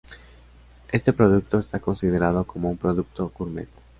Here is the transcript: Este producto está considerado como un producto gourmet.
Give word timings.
Este 0.91 1.13
producto 1.13 1.59
está 1.59 1.77
considerado 1.77 2.43
como 2.43 2.71
un 2.71 2.77
producto 2.77 3.31
gourmet. 3.37 3.69